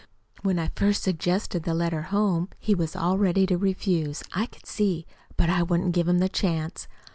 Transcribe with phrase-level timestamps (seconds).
[0.41, 4.65] When I first suggested the letter home he was all ready to refuse, I could
[4.65, 5.05] see;
[5.37, 6.87] but I wouldn't give him the chance.